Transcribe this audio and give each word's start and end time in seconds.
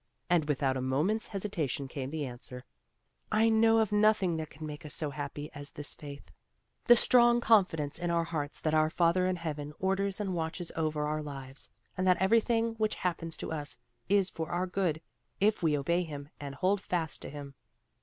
And 0.31 0.45
without 0.45 0.75
a 0.75 0.81
moment's 0.81 1.27
hesitation 1.27 1.87
came 1.87 2.09
the 2.09 2.25
answer; 2.25 2.63
"I 3.31 3.49
know 3.49 3.77
of 3.77 3.91
nothing 3.91 4.37
that 4.37 4.49
can 4.49 4.65
make 4.65 4.83
us 4.83 4.95
so 4.95 5.11
happy 5.11 5.51
as 5.53 5.69
this 5.69 5.93
faith 5.93 6.31
the 6.85 6.95
strong 6.95 7.39
confidence 7.39 7.99
in 7.99 8.09
our 8.09 8.23
hearts 8.23 8.59
that 8.61 8.73
our 8.73 8.89
Father 8.89 9.27
in 9.27 9.35
Heaven 9.35 9.73
orders 9.77 10.19
and 10.19 10.33
watches 10.33 10.71
over 10.75 11.05
our 11.05 11.21
lives, 11.21 11.69
and 11.95 12.07
that 12.07 12.17
everything 12.17 12.73
which 12.79 12.95
happens 12.95 13.37
to 13.37 13.51
us 13.51 13.77
is 14.09 14.31
for 14.31 14.49
our 14.49 14.65
good, 14.65 15.01
if 15.39 15.61
we 15.61 15.77
obey 15.77 16.01
him 16.01 16.29
and 16.39 16.55
hold 16.55 16.81
fast 16.81 17.21
to 17.21 17.29
him. 17.29 17.53